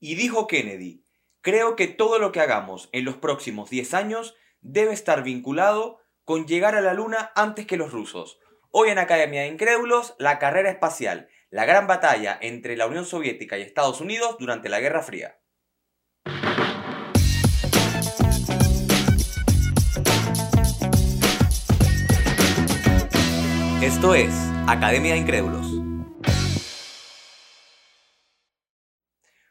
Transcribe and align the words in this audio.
Y 0.00 0.14
dijo 0.14 0.46
Kennedy, 0.46 1.04
creo 1.40 1.74
que 1.74 1.88
todo 1.88 2.20
lo 2.20 2.30
que 2.30 2.40
hagamos 2.40 2.88
en 2.92 3.04
los 3.04 3.16
próximos 3.16 3.68
10 3.68 3.94
años 3.94 4.36
debe 4.60 4.92
estar 4.92 5.24
vinculado 5.24 5.98
con 6.24 6.46
llegar 6.46 6.76
a 6.76 6.80
la 6.80 6.94
Luna 6.94 7.32
antes 7.34 7.66
que 7.66 7.76
los 7.76 7.90
rusos. 7.90 8.38
Hoy 8.70 8.90
en 8.90 8.98
Academia 8.98 9.42
de 9.42 9.48
Incrédulos, 9.48 10.14
la 10.18 10.38
carrera 10.38 10.70
espacial, 10.70 11.28
la 11.50 11.64
gran 11.64 11.88
batalla 11.88 12.38
entre 12.40 12.76
la 12.76 12.86
Unión 12.86 13.06
Soviética 13.06 13.58
y 13.58 13.62
Estados 13.62 14.00
Unidos 14.00 14.36
durante 14.38 14.68
la 14.68 14.78
Guerra 14.78 15.02
Fría. 15.02 15.40
Esto 23.82 24.14
es 24.14 24.32
Academia 24.68 25.14
de 25.14 25.20
Incrédulos. 25.20 25.67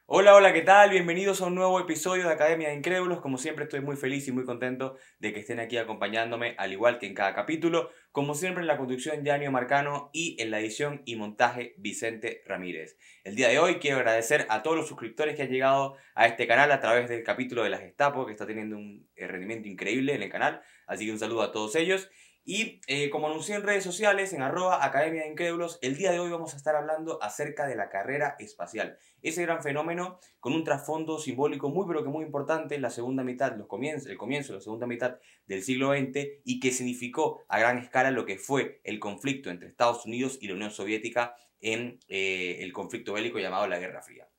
Hola, 0.10 0.36
hola, 0.36 0.54
¿qué 0.54 0.62
tal? 0.62 0.92
Bienvenidos 0.92 1.42
a 1.42 1.48
un 1.48 1.56
nuevo 1.56 1.82
episodio 1.82 2.26
de 2.26 2.34
Academia 2.34 2.70
de 2.70 2.76
Incrédulos. 2.76 3.20
Como 3.20 3.38
siempre 3.38 3.66
estoy 3.66 3.82
muy 3.82 3.98
feliz 3.98 4.26
y 4.30 4.32
muy 4.32 4.46
contento 4.46 4.96
de 5.20 5.34
que 5.34 5.42
estén 5.42 5.60
aquí 5.60 5.76
acompañándome, 5.76 6.56
al 6.58 6.72
igual 6.72 6.98
que 6.98 7.08
en 7.08 7.14
cada 7.14 7.36
capítulo. 7.36 7.90
Como 8.14 8.34
siempre 8.34 8.62
en 8.62 8.68
la 8.68 8.78
conducción 8.78 9.26
Yanio 9.26 9.52
Marcano 9.52 10.10
y 10.14 10.42
en 10.42 10.50
la 10.50 10.62
edición 10.62 11.02
y 11.04 11.18
montaje 11.18 11.76
Vicente 11.78 12.42
Ramírez. 12.46 12.98
El 13.26 13.36
día 13.36 13.50
de 13.50 13.60
hoy 13.60 13.80
quiero 13.80 13.98
agradecer 13.98 14.48
a 14.48 14.64
todos 14.64 14.78
los 14.78 14.88
suscriptores 14.88 15.36
que 15.36 15.42
han 15.42 15.50
llegado 15.50 15.98
a 16.16 16.26
este 16.26 16.48
canal 16.48 16.72
a 16.72 16.80
través 16.80 17.10
del 17.10 17.26
capítulo 17.26 17.64
de 17.64 17.70
las 17.70 17.82
Gestapo, 17.82 18.26
que 18.26 18.32
está 18.32 18.48
teniendo 18.48 18.78
un 18.78 19.10
eh, 19.18 19.28
rendimiento 19.28 19.68
increíble 19.68 20.14
en 20.14 20.24
el 20.24 20.30
canal. 20.30 20.62
Así 20.88 21.06
que 21.06 21.12
un 21.12 21.20
saludo 21.20 21.42
a 21.42 21.52
todos 21.52 21.76
ellos. 21.76 22.10
Y 22.50 22.80
eh, 22.88 23.10
como 23.10 23.28
anuncié 23.28 23.56
en 23.56 23.64
redes 23.64 23.84
sociales, 23.84 24.32
en 24.32 24.42
arroba 24.42 24.86
Academia 24.86 25.24
de 25.24 25.28
Incrédulos, 25.28 25.80
el 25.82 25.98
día 25.98 26.14
de 26.14 26.22
hoy 26.22 26.30
vamos 26.30 26.54
a 26.54 26.56
estar 26.56 26.78
hablando 26.78 27.22
acerca 27.22 27.68
de 27.68 27.76
la 27.76 27.90
carrera 27.90 28.38
espacial. 28.40 28.98
Ese 29.22 29.42
gran 29.42 29.62
fenómeno 29.62 30.18
con 30.40 30.54
un 30.54 30.64
trasfondo 30.64 31.20
simbólico 31.20 31.68
muy 31.68 31.86
pero 31.86 32.04
que 32.04 32.10
muy 32.10 32.24
importante 32.24 32.76
en 32.76 32.82
la 32.82 32.90
segunda 32.90 33.26
mitad, 33.26 33.58
los 33.58 33.68
comienzos, 33.68 34.10
el 34.10 34.16
comienzo 34.16 34.54
de 34.54 34.60
la 34.60 34.64
segunda 34.64 34.88
mitad 34.88 35.18
del 35.46 35.62
siglo 35.62 35.92
XX 35.92 36.26
y 36.46 36.62
que 36.62 36.72
significó 36.72 37.44
a 37.50 37.60
gran 37.60 37.80
escala 37.80 38.12
lo 38.12 38.26
que 38.26 38.38
fue 38.38 38.80
el 38.86 39.02
conflicto 39.02 39.50
entre 39.50 39.68
Estados 39.68 40.06
Unidos 40.06 40.38
y 40.40 40.48
la 40.48 40.54
Unión 40.54 40.72
Soviética 40.72 41.36
en 41.60 42.00
eh, 42.08 42.60
el 42.62 42.72
conflicto 42.72 43.12
bélico 43.12 43.40
llamado 43.40 43.68
la 43.68 43.78
Guerra 43.78 44.02
Fría. 44.02 44.30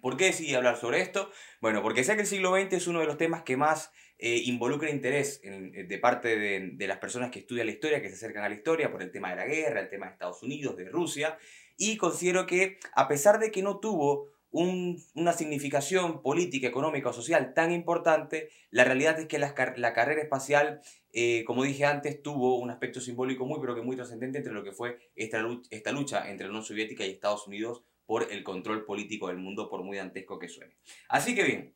¿Por 0.00 0.16
qué 0.16 0.26
decidí 0.26 0.54
hablar 0.54 0.76
sobre 0.76 1.00
esto? 1.00 1.30
Bueno, 1.60 1.82
porque 1.82 2.04
sé 2.04 2.14
que 2.14 2.22
el 2.22 2.26
siglo 2.28 2.52
XX 2.54 2.72
es 2.72 2.86
uno 2.86 3.00
de 3.00 3.06
los 3.06 3.16
temas 3.16 3.42
que 3.42 3.56
más 3.56 3.92
eh, 4.24 4.42
involucra 4.44 4.88
interés 4.88 5.40
eh, 5.42 5.84
de 5.88 5.98
parte 5.98 6.38
de, 6.38 6.86
las 6.86 6.98
personas 6.98 7.32
que 7.32 7.40
estudian 7.40 7.66
la 7.66 7.72
historia, 7.72 8.00
que 8.00 8.08
se 8.08 8.14
acercan 8.14 8.44
a 8.44 8.48
la 8.48 8.54
historia 8.54 8.92
por 8.92 9.02
el 9.02 9.10
tema 9.10 9.30
de 9.30 9.34
la 9.34 9.46
guerra, 9.46 9.80
el 9.80 9.88
tema 9.88 10.06
de 10.06 10.12
Estados 10.12 10.44
Unidos, 10.44 10.76
de 10.76 10.88
Rusia, 10.88 11.36
y 11.76 11.96
considero 11.96 12.46
que 12.46 12.78
a 12.94 13.08
pesar 13.08 13.40
de 13.40 13.50
que 13.50 13.62
no 13.62 13.80
tuvo 13.80 14.28
una 14.52 15.32
significación 15.32 16.22
política, 16.22 16.68
económica 16.68 17.08
o 17.08 17.12
social 17.12 17.52
tan 17.52 17.72
importante, 17.72 18.50
la 18.70 18.84
realidad 18.84 19.18
es 19.18 19.26
que 19.26 19.40
la, 19.40 19.54
carrera 19.54 20.22
espacial, 20.22 20.82
eh, 21.12 21.42
como 21.44 21.64
dije 21.64 21.84
antes, 21.84 22.22
tuvo 22.22 22.60
un 22.60 22.70
aspecto 22.70 23.00
simbólico 23.00 23.44
muy, 23.44 23.58
pero 23.60 23.74
que 23.74 23.82
muy 23.82 23.96
trascendente 23.96 24.38
entre 24.38 24.52
lo 24.52 24.62
que 24.62 24.70
fue 24.70 24.98
esta 25.16 25.40
lucha, 25.40 25.68
esta 25.72 25.90
lucha 25.90 26.30
entre 26.30 26.46
la 26.46 26.50
Unión 26.50 26.64
Soviética 26.64 27.04
y 27.04 27.10
Estados 27.10 27.48
Unidos 27.48 27.82
por 28.06 28.30
el 28.30 28.44
control 28.44 28.84
político 28.84 29.26
del 29.26 29.38
mundo, 29.38 29.68
por 29.68 29.82
muy 29.82 29.96
dantesco 29.96 30.38
que 30.38 30.48
suene. 30.48 30.76
Así 31.08 31.34
que 31.34 31.42
bien, 31.42 31.74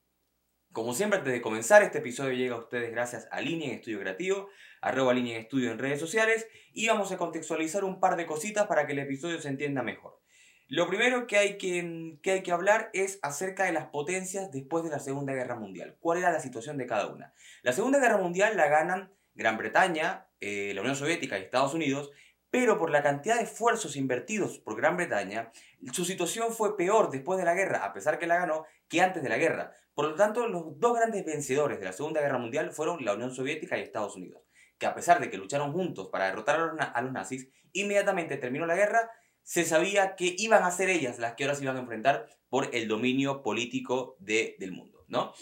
como 0.77 0.93
siempre, 0.93 1.21
antes 1.21 1.33
de 1.33 1.41
comenzar, 1.41 1.83
este 1.83 2.01
episodio 2.01 2.35
llega 2.35 2.55
a 2.55 2.59
ustedes 2.59 2.91
gracias 2.91 3.29
a 3.31 3.41
Línea 3.41 3.69
en 3.69 3.77
Estudio 3.77 3.99
Creativo, 3.99 4.51
arroba 4.83 5.15
Línea 5.15 5.37
en 5.37 5.41
Estudio 5.41 5.73
en 5.73 5.79
redes 5.79 5.99
sociales, 5.99 6.47
y 6.75 6.87
vamos 6.87 7.11
a 7.13 7.17
contextualizar 7.17 7.83
un 7.83 7.99
par 7.99 8.15
de 8.17 8.27
cositas 8.27 8.67
para 8.67 8.87
que 8.87 8.93
el 8.93 8.99
episodio 8.99 9.41
se 9.41 9.49
entienda 9.49 9.83
mejor. 9.83 10.21
Lo 10.69 10.87
primero 10.87 11.27
que 11.27 11.39
hay 11.39 11.57
que, 11.57 12.19
hay 12.31 12.43
que 12.43 12.53
hablar 12.53 12.91
es 12.93 13.19
acerca 13.23 13.65
de 13.65 13.73
las 13.73 13.87
potencias 13.87 14.53
después 14.53 14.85
de 14.85 14.91
la 14.91 14.99
Segunda 14.99 15.33
Guerra 15.33 15.57
Mundial. 15.57 15.97
¿Cuál 15.99 16.19
era 16.19 16.31
la 16.31 16.41
situación 16.41 16.77
de 16.77 16.85
cada 16.85 17.07
una? 17.07 17.33
La 17.63 17.73
Segunda 17.73 17.99
Guerra 17.99 18.19
Mundial 18.19 18.55
la 18.55 18.69
ganan 18.69 19.15
Gran 19.35 19.57
Bretaña, 19.57 20.27
eh, 20.43 20.73
la 20.75 20.83
Unión 20.83 20.97
Soviética 20.97 21.39
y 21.39 21.45
Estados 21.45 21.73
Unidos, 21.73 22.11
pero 22.51 22.77
por 22.77 22.91
la 22.91 23.03
cantidad 23.03 23.37
de 23.37 23.45
esfuerzos 23.45 23.97
invertidos 23.97 24.59
por 24.59 24.77
Gran 24.77 24.99
Bretaña, 24.99 25.51
su 25.93 26.05
situación 26.05 26.53
fue 26.53 26.77
peor 26.77 27.11
después 27.11 27.39
de 27.39 27.47
la 27.47 27.55
guerra, 27.55 27.83
a 27.83 27.95
pesar 27.95 28.19
que 28.19 28.27
la 28.27 28.37
ganó, 28.37 28.67
que 28.91 29.01
antes 29.01 29.23
de 29.23 29.31
la 29.31 29.39
guerra. 29.39 29.73
Por 29.97 30.09
lo 30.09 30.15
tanto, 30.15 30.47
los 30.47 30.79
dos 30.79 30.95
grandes 30.95 31.25
vencedores 31.25 31.79
de 31.79 31.87
la 31.87 31.93
Segunda 31.95 32.21
Guerra 32.21 32.37
Mundial 32.37 32.71
fueron 32.71 33.03
la 33.03 33.15
Unión 33.15 33.35
Soviética 33.35 33.79
y 33.79 33.81
Estados 33.81 34.15
Unidos, 34.15 34.43
que 34.77 34.85
a 34.85 34.95
pesar 34.95 35.21
de 35.21 35.31
que 35.31 35.39
lucharon 35.39 35.73
juntos 35.73 36.11
para 36.13 36.27
derrotar 36.27 36.61
a 36.79 37.01
los, 37.01 37.13
nazis, 37.13 37.49
inmediatamente 37.73 38.37
terminó 38.37 38.67
la 38.67 38.77
guerra, 38.77 39.11
se 39.43 39.65
sabía 39.65 40.15
que 40.15 40.35
iban 40.37 40.65
a 40.65 40.71
ser 40.71 40.91
ellas 40.91 41.19
las 41.19 41.33
que 41.33 41.45
ahora 41.45 41.57
se 41.57 41.63
iban 41.63 41.79
a 41.79 41.81
enfrentar 41.81 42.29
por 42.51 42.69
el 42.75 42.89
dominio 42.89 43.43
político 43.43 44.19
del 44.19 44.73
mundo, 44.73 45.07
¿no? 45.09 45.33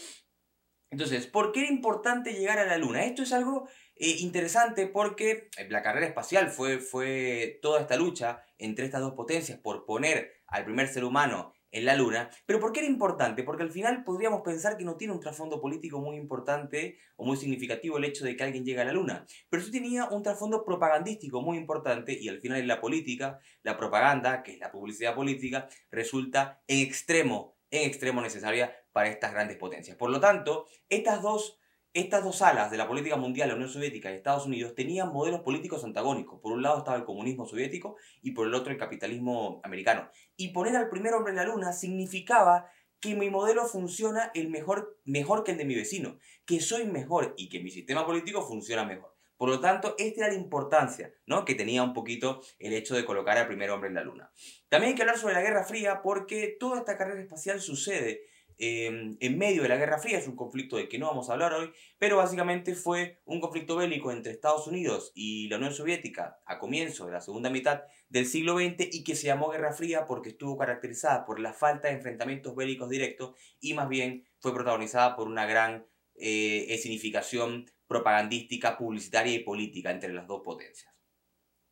Entonces, 0.88 1.26
¿por 1.26 1.50
qué 1.50 1.62
era 1.62 1.70
importante 1.70 2.34
llegar 2.34 2.60
a 2.60 2.64
la 2.64 2.78
Luna? 2.78 3.04
Esto 3.04 3.24
es 3.24 3.32
algo 3.32 3.68
eh, 3.96 4.18
interesante 4.20 4.86
porque 4.86 5.48
eh, 5.56 5.66
la 5.68 5.82
carrera 5.82 6.06
espacial 6.06 6.48
fue, 6.48 6.78
fue 6.78 7.58
toda 7.60 7.80
esta 7.80 7.96
lucha 7.96 8.44
entre 8.58 8.84
estas 8.84 9.00
dos 9.00 9.14
potencias 9.14 9.58
por 9.58 9.84
poner 9.84 10.44
al 10.46 10.64
primer 10.64 10.86
ser 10.86 11.02
humano 11.02 11.53
en 11.74 11.84
la 11.84 11.96
Luna. 11.96 12.30
Pero 12.46 12.60
¿por 12.60 12.72
qué 12.72 12.80
era 12.80 12.88
importante? 12.88 13.42
Porque 13.42 13.64
al 13.64 13.72
final 13.72 14.04
podríamos 14.04 14.42
pensar 14.42 14.76
que 14.76 14.84
no 14.84 14.96
tiene 14.96 15.12
un 15.12 15.20
trasfondo 15.20 15.60
político 15.60 16.00
muy 16.00 16.16
importante 16.16 16.98
o 17.16 17.24
muy 17.24 17.36
significativo 17.36 17.98
el 17.98 18.04
hecho 18.04 18.24
de 18.24 18.36
que 18.36 18.44
alguien 18.44 18.64
llegue 18.64 18.80
a 18.80 18.84
la 18.84 18.92
Luna. 18.92 19.26
Pero 19.50 19.62
sí 19.62 19.72
tenía 19.72 20.08
un 20.08 20.22
trasfondo 20.22 20.64
propagandístico 20.64 21.42
muy 21.42 21.58
importante 21.58 22.16
y 22.18 22.28
al 22.28 22.40
final 22.40 22.60
en 22.60 22.68
la 22.68 22.80
política, 22.80 23.40
la 23.62 23.76
propaganda, 23.76 24.44
que 24.44 24.52
es 24.52 24.60
la 24.60 24.70
publicidad 24.70 25.16
política, 25.16 25.68
resulta 25.90 26.62
en 26.68 26.78
extremo, 26.78 27.56
en 27.70 27.88
extremo 27.88 28.22
necesaria 28.22 28.72
para 28.92 29.08
estas 29.08 29.32
grandes 29.32 29.56
potencias. 29.56 29.96
Por 29.96 30.10
lo 30.10 30.20
tanto, 30.20 30.66
estas 30.88 31.22
dos 31.22 31.58
estas 31.94 32.24
dos 32.24 32.42
alas 32.42 32.72
de 32.72 32.76
la 32.76 32.88
política 32.88 33.16
mundial, 33.16 33.48
la 33.48 33.54
Unión 33.54 33.70
Soviética 33.70 34.10
y 34.10 34.16
Estados 34.16 34.46
Unidos, 34.46 34.74
tenían 34.74 35.12
modelos 35.12 35.42
políticos 35.42 35.84
antagónicos. 35.84 36.40
Por 36.40 36.52
un 36.52 36.60
lado 36.60 36.78
estaba 36.78 36.96
el 36.96 37.04
comunismo 37.04 37.46
soviético 37.46 37.96
y 38.20 38.32
por 38.32 38.48
el 38.48 38.54
otro 38.54 38.72
el 38.72 38.78
capitalismo 38.78 39.60
americano. 39.62 40.10
Y 40.36 40.48
poner 40.48 40.74
al 40.74 40.88
primer 40.88 41.14
hombre 41.14 41.30
en 41.30 41.36
la 41.36 41.44
luna 41.44 41.72
significaba 41.72 42.68
que 42.98 43.14
mi 43.14 43.30
modelo 43.30 43.64
funciona 43.66 44.32
el 44.34 44.48
mejor, 44.48 44.98
mejor 45.04 45.44
que 45.44 45.52
el 45.52 45.58
de 45.58 45.66
mi 45.66 45.76
vecino, 45.76 46.18
que 46.44 46.60
soy 46.60 46.84
mejor 46.84 47.32
y 47.36 47.48
que 47.48 47.60
mi 47.60 47.70
sistema 47.70 48.04
político 48.04 48.42
funciona 48.42 48.84
mejor. 48.84 49.14
Por 49.36 49.48
lo 49.48 49.60
tanto, 49.60 49.94
esta 49.98 50.22
era 50.22 50.28
la 50.32 50.40
importancia 50.40 51.12
¿no? 51.26 51.44
que 51.44 51.54
tenía 51.54 51.82
un 51.84 51.92
poquito 51.92 52.40
el 52.58 52.72
hecho 52.72 52.96
de 52.96 53.04
colocar 53.04 53.38
al 53.38 53.46
primer 53.46 53.70
hombre 53.70 53.88
en 53.88 53.94
la 53.94 54.02
Luna. 54.02 54.32
También 54.68 54.90
hay 54.90 54.96
que 54.96 55.02
hablar 55.02 55.18
sobre 55.18 55.34
la 55.34 55.42
Guerra 55.42 55.64
Fría 55.64 56.02
porque 56.02 56.56
toda 56.58 56.78
esta 56.78 56.96
carrera 56.96 57.20
espacial 57.20 57.60
sucede 57.60 58.22
Em, 58.56 59.16
en 59.20 59.38
medio 59.38 59.62
de 59.62 59.68
la 59.68 59.76
Guerra 59.76 59.98
Fría, 59.98 60.18
es 60.18 60.28
un 60.28 60.36
conflicto 60.36 60.76
del 60.76 60.88
que 60.88 60.98
no 60.98 61.06
vamos 61.06 61.28
a 61.28 61.32
hablar 61.32 61.52
hoy, 61.54 61.72
pero 61.98 62.18
básicamente 62.18 62.74
fue 62.74 63.20
un 63.24 63.40
conflicto 63.40 63.76
bélico 63.76 64.12
entre 64.12 64.32
Estados 64.32 64.66
Unidos 64.66 65.12
y 65.14 65.48
la 65.48 65.56
Unión 65.56 65.74
Soviética 65.74 66.40
a 66.46 66.58
comienzo 66.58 67.06
de 67.06 67.12
la 67.12 67.20
segunda 67.20 67.50
mitad 67.50 67.82
del 68.08 68.26
siglo 68.26 68.56
XX 68.56 68.88
y 68.92 69.02
que 69.02 69.16
se 69.16 69.26
llamó 69.26 69.50
Guerra 69.50 69.72
Fría 69.72 70.06
porque 70.06 70.30
estuvo 70.30 70.56
caracterizada 70.56 71.24
por 71.24 71.40
la 71.40 71.52
falta 71.52 71.88
de 71.88 71.94
enfrentamientos 71.94 72.54
bélicos 72.54 72.88
directos 72.88 73.36
y 73.60 73.74
más 73.74 73.88
bien 73.88 74.24
fue 74.38 74.54
protagonizada 74.54 75.16
por 75.16 75.26
una 75.26 75.46
gran 75.46 75.86
eh, 76.14 76.78
significación 76.80 77.66
propagandística, 77.88 78.78
publicitaria 78.78 79.34
y 79.34 79.40
política 79.40 79.90
entre 79.90 80.12
las 80.12 80.26
dos 80.26 80.42
potencias. 80.44 80.94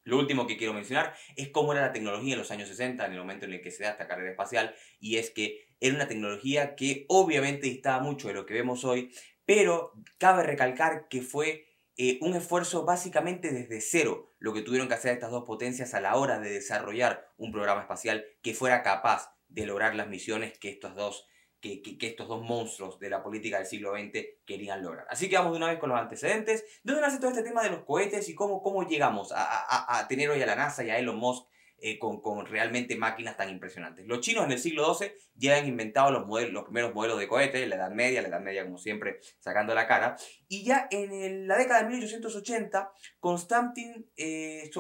Lo 0.04 0.18
último 0.18 0.48
que 0.48 0.56
quiero 0.56 0.74
mencionar 0.74 1.14
es 1.36 1.50
cómo 1.50 1.72
era 1.72 1.82
la 1.82 1.92
tecnología 1.92 2.32
en 2.32 2.40
los 2.40 2.50
años 2.50 2.68
60, 2.68 3.06
en 3.06 3.12
el 3.12 3.18
momento 3.18 3.46
en 3.46 3.52
el 3.52 3.62
que 3.62 3.70
se 3.70 3.84
da 3.84 3.90
esta 3.90 4.08
carrera 4.08 4.30
espacial, 4.30 4.74
y 4.98 5.16
es 5.16 5.30
que 5.30 5.71
era 5.82 5.96
una 5.96 6.06
tecnología 6.06 6.76
que 6.76 7.04
obviamente 7.08 7.66
distaba 7.66 8.00
mucho 8.00 8.28
de 8.28 8.34
lo 8.34 8.46
que 8.46 8.54
vemos 8.54 8.84
hoy, 8.84 9.12
pero 9.44 9.92
cabe 10.16 10.44
recalcar 10.44 11.08
que 11.08 11.22
fue 11.22 11.66
eh, 11.96 12.18
un 12.22 12.34
esfuerzo 12.34 12.84
básicamente 12.84 13.50
desde 13.50 13.80
cero 13.80 14.30
lo 14.38 14.54
que 14.54 14.62
tuvieron 14.62 14.88
que 14.88 14.94
hacer 14.94 15.12
estas 15.12 15.32
dos 15.32 15.44
potencias 15.44 15.92
a 15.94 16.00
la 16.00 16.16
hora 16.16 16.38
de 16.38 16.50
desarrollar 16.50 17.28
un 17.36 17.50
programa 17.50 17.82
espacial 17.82 18.24
que 18.42 18.54
fuera 18.54 18.82
capaz 18.82 19.34
de 19.48 19.66
lograr 19.66 19.96
las 19.96 20.08
misiones 20.08 20.56
que 20.58 20.70
estos 20.70 20.94
dos 20.94 21.26
que, 21.60 21.80
estos 22.00 22.28
dos 22.28 22.42
monstruos 22.42 22.98
de 22.98 23.10
la 23.10 23.22
política 23.22 23.58
del 23.58 23.66
siglo 23.66 23.92
XX 23.92 24.24
querían 24.44 24.82
lograr. 24.82 25.06
Así 25.08 25.28
que 25.28 25.36
vamos 25.36 25.52
de 25.52 25.58
una 25.58 25.68
vez 25.68 25.78
con 25.78 25.90
los 25.90 25.98
antecedentes. 25.98 26.62
¿De 26.82 26.92
dónde 26.92 27.02
nace 27.02 27.18
todo 27.18 27.30
este 27.30 27.44
tema 27.44 27.62
de 27.62 27.70
los 27.70 27.84
cohetes 27.84 28.28
y 28.28 28.34
cómo, 28.34 28.62
cómo 28.62 28.82
llegamos 28.82 29.32
a, 29.32 30.06
tener 30.08 30.28
hoy 30.28 30.42
a 30.42 30.46
la 30.46 30.56
NASA 30.56 30.82
y 30.82 30.90
a 30.90 30.98
Elon 30.98 31.16
Musk 31.16 31.46
eh, 31.84 31.98
con, 31.98 32.46
realmente 32.46 32.96
máquinas 32.96 33.36
tan 33.36 33.50
impresionantes. 33.50 34.06
Los 34.06 34.20
chinos 34.20 34.44
en 34.44 34.52
el 34.52 34.60
siglo 34.60 34.94
XII 34.94 35.10
ya 35.34 35.56
han 35.56 35.66
inventado 35.66 36.12
los, 36.12 36.26
modelos, 36.26 36.52
los 36.52 36.62
primeros 36.62 36.94
modelos 36.94 37.18
de 37.18 37.26
cohetes, 37.26 37.68
la 37.68 37.74
Edad 37.74 37.90
Media, 37.90 38.22
la 38.22 38.28
Edad 38.28 38.40
Media 38.40 38.62
como 38.62 38.78
siempre 38.78 39.18
sacando 39.40 39.74
la 39.74 39.88
cara, 39.88 40.16
y 40.46 40.64
ya 40.64 40.86
en 40.92 41.48
la 41.48 41.58
década 41.58 41.82
de 41.82 41.88
1880, 41.88 42.92
Konstantin 43.18 44.08
eh, 44.16 44.70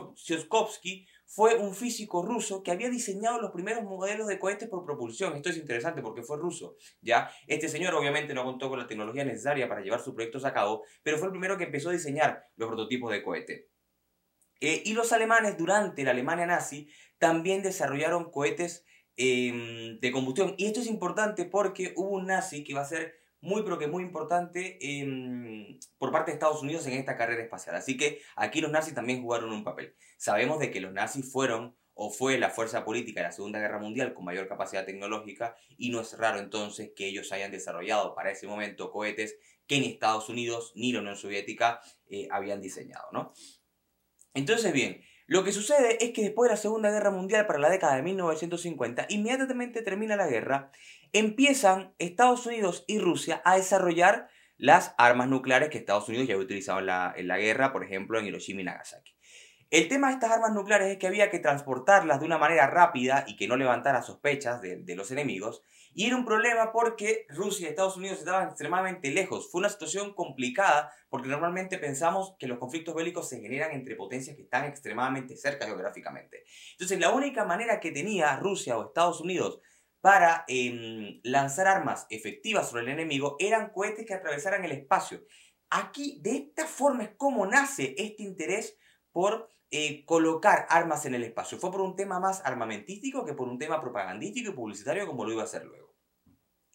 fue 1.26 1.56
un 1.56 1.74
físico 1.74 2.22
ruso 2.22 2.62
que 2.62 2.70
había 2.70 2.88
diseñado 2.88 3.40
los 3.40 3.50
primeros 3.50 3.82
modelos 3.82 4.28
de 4.28 4.38
cohetes 4.38 4.68
por 4.68 4.84
propulsión. 4.84 5.34
Esto 5.34 5.48
es 5.48 5.56
interesante 5.56 6.02
porque 6.02 6.22
fue 6.22 6.36
ruso, 6.36 6.76
¿ya? 7.00 7.30
Este 7.48 7.68
señor 7.68 7.94
obviamente 7.94 8.32
no 8.32 8.44
contó 8.44 8.68
con 8.68 8.78
la 8.78 8.86
tecnología 8.86 9.24
necesaria 9.24 9.68
para 9.68 9.80
llevar 9.80 10.00
sus 10.00 10.14
proyectos 10.14 10.44
a 10.44 10.52
cabo, 10.52 10.84
pero 11.02 11.18
fue 11.18 11.26
el 11.26 11.32
primero 11.32 11.58
que 11.58 11.64
empezó 11.64 11.88
a 11.88 11.94
diseñar 11.94 12.44
los 12.54 12.68
prototipos 12.68 13.10
de 13.10 13.24
cohete. 13.24 13.71
Eh, 14.62 14.80
y 14.86 14.94
los 14.94 15.12
alemanes 15.12 15.58
durante 15.58 16.04
la 16.04 16.12
Alemania 16.12 16.46
nazi 16.46 16.88
también 17.18 17.62
desarrollaron 17.62 18.30
cohetes 18.30 18.84
em, 19.16 19.98
de 19.98 20.12
combustión. 20.12 20.54
Y 20.56 20.66
esto 20.66 20.78
es 20.78 20.86
importante 20.86 21.44
porque 21.44 21.92
hubo 21.96 22.10
un 22.10 22.26
nazi 22.26 22.62
que 22.62 22.72
va 22.72 22.82
a 22.82 22.84
ser 22.84 23.16
muy, 23.40 23.64
pero 23.64 23.76
que 23.76 23.88
muy 23.88 24.04
importante 24.04 24.78
em, 24.80 25.80
por 25.98 26.12
parte 26.12 26.30
de 26.30 26.34
Estados 26.36 26.62
Unidos 26.62 26.86
en 26.86 26.92
esta 26.92 27.16
carrera 27.16 27.42
espacial. 27.42 27.74
Así 27.74 27.96
que 27.96 28.20
aquí 28.36 28.60
los 28.60 28.70
nazis 28.70 28.94
también 28.94 29.20
jugaron 29.20 29.50
un 29.50 29.64
papel. 29.64 29.96
Sabemos 30.16 30.60
de 30.60 30.70
que 30.70 30.80
los 30.80 30.92
nazis 30.92 31.30
fueron 31.30 31.76
o 31.94 32.10
fue 32.10 32.38
la 32.38 32.48
fuerza 32.48 32.84
política 32.84 33.20
de 33.20 33.26
la 33.26 33.32
Segunda 33.32 33.58
Guerra 33.58 33.80
Mundial 33.80 34.14
con 34.14 34.24
mayor 34.24 34.46
capacidad 34.46 34.86
tecnológica 34.86 35.56
y 35.76 35.90
no 35.90 36.00
es 36.00 36.16
raro 36.16 36.38
entonces 36.38 36.92
que 36.94 37.08
ellos 37.08 37.32
hayan 37.32 37.50
desarrollado 37.50 38.14
para 38.14 38.30
ese 38.30 38.46
momento 38.46 38.92
cohetes 38.92 39.36
que 39.66 39.80
ni 39.80 39.88
Estados 39.88 40.28
Unidos 40.28 40.72
ni 40.76 40.92
la 40.92 41.00
Unión 41.00 41.16
Soviética 41.16 41.80
eh, 42.08 42.28
habían 42.30 42.60
diseñado, 42.60 43.08
¿no? 43.12 43.32
Entonces, 44.34 44.72
bien, 44.72 45.02
lo 45.26 45.44
que 45.44 45.52
sucede 45.52 46.04
es 46.04 46.10
que 46.12 46.22
después 46.22 46.48
de 46.48 46.54
la 46.54 46.60
Segunda 46.60 46.90
Guerra 46.90 47.10
Mundial, 47.10 47.46
para 47.46 47.58
la 47.58 47.70
década 47.70 47.96
de 47.96 48.02
1950, 48.02 49.06
inmediatamente 49.08 49.82
termina 49.82 50.16
la 50.16 50.26
guerra, 50.26 50.70
empiezan 51.12 51.94
Estados 51.98 52.44
Unidos 52.46 52.84
y 52.86 52.98
Rusia 52.98 53.40
a 53.44 53.56
desarrollar 53.56 54.28
las 54.58 54.94
armas 54.98 55.28
nucleares 55.28 55.70
que 55.70 55.78
Estados 55.78 56.08
Unidos 56.08 56.28
ya 56.28 56.34
había 56.34 56.44
utilizado 56.44 56.80
en 56.80 56.86
la, 56.86 57.12
en 57.16 57.28
la 57.28 57.38
guerra, 57.38 57.72
por 57.72 57.84
ejemplo, 57.84 58.18
en 58.18 58.26
Hiroshima 58.26 58.60
y 58.60 58.64
Nagasaki. 58.64 59.16
El 59.72 59.88
tema 59.88 60.08
de 60.08 60.12
estas 60.12 60.30
armas 60.30 60.52
nucleares 60.52 60.88
es 60.88 60.98
que 60.98 61.06
había 61.06 61.30
que 61.30 61.38
transportarlas 61.38 62.20
de 62.20 62.26
una 62.26 62.36
manera 62.36 62.66
rápida 62.66 63.24
y 63.26 63.36
que 63.36 63.48
no 63.48 63.56
levantara 63.56 64.02
sospechas 64.02 64.60
de, 64.60 64.94
los 64.94 65.10
enemigos. 65.10 65.62
Y 65.94 66.06
era 66.06 66.16
un 66.16 66.26
problema 66.26 66.72
porque 66.72 67.24
Rusia 67.30 67.66
y 67.66 67.70
Estados 67.70 67.96
Unidos 67.96 68.18
estaban 68.18 68.48
extremadamente 68.48 69.10
lejos. 69.10 69.50
Fue 69.50 69.60
una 69.60 69.70
situación 69.70 70.12
complicada 70.12 70.92
porque 71.08 71.30
normalmente 71.30 71.78
pensamos 71.78 72.34
que 72.38 72.48
los 72.48 72.58
conflictos 72.58 72.94
bélicos 72.94 73.30
se 73.30 73.40
generan 73.40 73.70
entre 73.70 73.96
potencias 73.96 74.36
que 74.36 74.42
están 74.42 74.66
extremadamente 74.66 75.38
cerca 75.38 75.64
geográficamente. 75.64 76.44
Entonces 76.72 77.00
la 77.00 77.08
única 77.08 77.46
manera 77.46 77.80
que 77.80 77.92
tenía 77.92 78.36
Rusia 78.36 78.76
o 78.76 78.88
Estados 78.88 79.22
Unidos 79.22 79.58
para 80.02 80.44
em, 80.48 81.18
lanzar 81.22 81.66
armas 81.66 82.06
efectivas 82.10 82.68
sobre 82.68 82.82
el 82.82 82.90
enemigo 82.90 83.36
eran 83.38 83.70
cohetes 83.70 84.04
que 84.04 84.12
atravesaran 84.12 84.66
el 84.66 84.72
espacio. 84.72 85.24
Aquí, 85.70 86.20
de 86.20 86.36
esta 86.36 86.66
forma 86.66 87.04
es 87.04 87.10
como 87.16 87.46
nace 87.46 87.94
este 87.96 88.22
interés 88.22 88.76
por 89.12 89.50
eh, 89.74 90.04
colocar 90.04 90.66
armas 90.68 91.06
en 91.06 91.14
el 91.14 91.24
espacio. 91.24 91.58
Fue 91.58 91.72
por 91.72 91.80
un 91.80 91.96
tema 91.96 92.20
más 92.20 92.44
armamentístico 92.44 93.24
que 93.24 93.32
por 93.32 93.48
un 93.48 93.58
tema 93.58 93.80
propagandístico 93.80 94.50
y 94.50 94.54
publicitario 94.54 95.06
como 95.06 95.24
lo 95.24 95.32
iba 95.32 95.40
a 95.40 95.46
hacer 95.46 95.64
luego. 95.64 95.96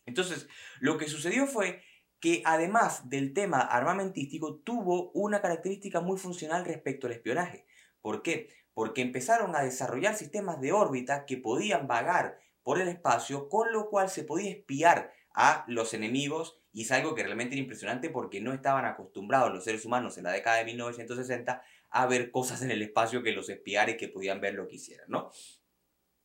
Entonces, 0.07 0.47
lo 0.79 0.97
que 0.97 1.07
sucedió 1.07 1.45
fue 1.45 1.83
que 2.19 2.41
además 2.43 3.07
del 3.07 3.33
tema 3.33 3.59
armamentístico 3.59 4.55
tuvo 4.55 5.11
una 5.11 5.41
característica 5.41 6.01
muy 6.01 6.17
funcional 6.17 6.65
respecto 6.65 7.05
al 7.05 7.13
espionaje. 7.13 7.67
¿Por 8.01 8.23
qué? 8.23 8.49
Porque 8.73 9.03
empezaron 9.03 9.55
a 9.55 9.61
desarrollar 9.61 10.15
sistemas 10.15 10.59
de 10.59 10.71
órbita 10.71 11.25
que 11.25 11.37
podían 11.37 11.85
vagar 11.85 12.39
por 12.63 12.81
el 12.81 12.87
espacio, 12.87 13.47
con 13.47 13.71
lo 13.71 13.91
cual 13.91 14.09
se 14.09 14.23
podía 14.23 14.49
espiar 14.49 15.13
a 15.35 15.65
los 15.67 15.93
enemigos 15.93 16.59
y 16.73 16.81
es 16.81 16.91
algo 16.91 17.13
que 17.13 17.23
realmente 17.23 17.53
era 17.53 17.61
impresionante 17.61 18.09
porque 18.09 18.41
no 18.41 18.53
estaban 18.53 18.85
acostumbrados 18.85 19.53
los 19.53 19.63
seres 19.63 19.85
humanos 19.85 20.17
en 20.17 20.23
la 20.23 20.31
década 20.31 20.57
de 20.57 20.65
1960 20.65 21.61
a 21.89 22.05
ver 22.05 22.31
cosas 22.31 22.61
en 22.61 22.71
el 22.71 22.81
espacio 22.81 23.23
que 23.23 23.31
los 23.31 23.49
espiara 23.49 23.91
y 23.91 23.97
que 23.97 24.09
podían 24.09 24.41
ver 24.41 24.55
lo 24.55 24.67
que 24.67 24.75
hicieran, 24.75 25.07
¿no? 25.09 25.31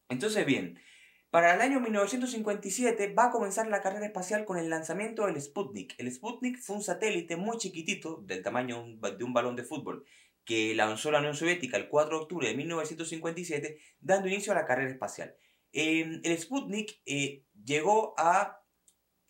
Entonces, 0.09 0.45
bien, 0.45 0.79
para 1.31 1.55
el 1.55 1.63
año 1.63 1.81
1957 1.81 3.15
va 3.15 3.27
a 3.27 3.31
comenzar 3.31 3.67
la 3.69 3.81
carrera 3.81 4.05
espacial 4.05 4.45
con 4.45 4.59
el 4.59 4.69
lanzamiento 4.69 5.27
del 5.27 5.41
Sputnik. 5.41 5.95
El 5.99 6.13
Sputnik 6.13 6.59
fue 6.61 6.77
un 6.77 6.83
satélite 6.83 7.37
muy 7.37 7.57
chiquitito, 7.57 8.23
del 8.27 8.43
tamaño 8.43 8.85
de 9.17 9.25
un 9.25 9.33
balón 9.33 9.57
de 9.57 9.65
fútbol, 9.65 10.05
que 10.45 10.75
lanzó 10.75 11.11
la 11.11 11.21
Unión 11.21 11.35
Soviética 11.35 11.77
el 11.77 11.89
4 11.89 12.17
de 12.17 12.23
octubre 12.23 12.49
de 12.49 12.55
1957, 12.55 13.79
dando 14.01 14.29
inicio 14.29 14.53
a 14.53 14.57
la 14.57 14.67
carrera 14.67 14.91
espacial. 14.91 15.35
Eh, 15.73 16.21
el 16.23 16.39
Sputnik 16.39 17.01
eh, 17.07 17.45
llegó 17.65 18.15
a 18.19 18.62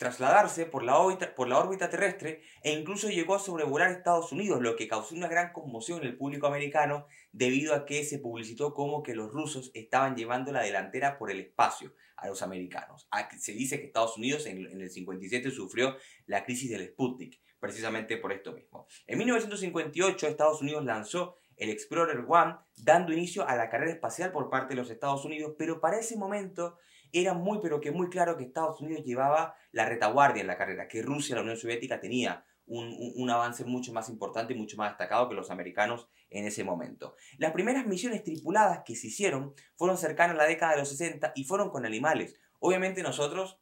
trasladarse 0.03 0.67
por 0.67 0.83
la, 0.83 0.99
órbita, 0.99 1.33
por 1.33 1.47
la 1.47 1.61
órbita 1.61 1.89
terrestre 1.89 2.43
e 2.61 2.73
incluso 2.73 3.09
llegó 3.09 3.37
a 3.37 3.39
sobrevolar 3.39 3.93
Estados 3.93 4.33
Unidos, 4.33 4.61
lo 4.61 4.75
que 4.75 4.89
causó 4.89 5.15
una 5.15 5.29
gran 5.29 5.53
conmoción 5.53 6.01
en 6.01 6.09
el 6.09 6.17
público 6.17 6.49
americano 6.49 7.07
debido 7.31 7.73
a 7.73 7.87
que 7.87 8.03
se 8.03 8.19
publicitó 8.19 8.75
como 8.75 9.05
que 9.05 9.15
los 9.15 9.31
rusos 9.31 9.71
estaban 9.75 10.17
llevando 10.17 10.51
la 10.51 10.63
delantera 10.63 11.19
por 11.19 11.31
el 11.31 11.39
espacio 11.39 11.95
a 12.17 12.27
los 12.27 12.43
americanos. 12.43 13.09
Se 13.39 13.53
dice 13.53 13.79
que 13.79 13.87
Estados 13.87 14.17
Unidos 14.17 14.47
en, 14.47 14.67
en 14.67 14.81
el 14.81 14.91
57 14.91 15.53
sufrió 15.53 15.97
la 16.27 16.45
crisis 16.45 16.69
del 16.69 16.89
Sputnik, 16.89 17.41
precisamente 17.61 18.17
por 18.17 18.33
esto 18.33 18.53
mismo. 18.53 18.89
En 19.07 19.19
1958 19.19 20.27
Estados 20.27 20.63
Unidos 20.63 20.85
lanzó 20.85 21.37
el 21.57 21.71
Explorer 21.71 22.25
One, 22.27 22.57
dando 22.77 23.13
inicio 23.13 23.47
a 23.47 23.55
la 23.55 23.71
carrera 23.71 23.93
espacial 23.93 24.33
por 24.33 24.51
parte 24.51 24.75
de 24.75 24.81
los 24.81 24.91
Estados 24.91 25.25
Unidos, 25.25 25.55
pero 25.57 25.81
para 25.81 26.01
ese 26.01 26.17
momento 26.17 26.77
era 27.13 27.35
muy 27.35 27.59
pero 27.63 27.81
que 27.81 27.93
muy 27.93 28.09
claro 28.09 28.37
que 28.37 28.45
Estados 28.45 28.81
Unidos 28.81 29.05
llevaba 29.05 29.55
la 29.71 29.87
retaguardia 29.87 30.41
en 30.41 30.47
la 30.47 30.57
carrera, 30.57 30.89
que 30.89 31.03
Rusia, 31.03 31.37
la 31.37 31.43
Unión 31.43 31.57
Soviética, 31.57 32.01
tenía 32.01 32.45
un, 32.67 33.29
avance 33.31 33.65
mucho 33.65 33.93
más 33.93 34.09
importante 34.09 34.55
y 34.55 34.57
mucho 34.57 34.77
más 34.77 34.91
destacado 34.91 35.29
que 35.29 35.35
los 35.35 35.51
americanos 35.51 36.09
en 36.31 36.47
ese 36.47 36.65
momento. 36.65 37.17
Las 37.39 37.53
primeras 37.53 37.87
misiones 37.87 38.25
tripuladas 38.25 38.83
que 38.85 38.97
se 38.97 39.09
hicieron 39.09 39.55
fueron 39.77 39.99
cercanas 39.99 40.35
a 40.35 40.39
la 40.39 40.47
década 40.47 40.73
de 40.73 40.79
los 40.79 40.89
60 40.89 41.33
y 41.35 41.45
fueron 41.45 41.71
con 41.71 41.85
animales. 41.85 42.37
Obviamente 42.61 43.03
nosotros, 43.03 43.61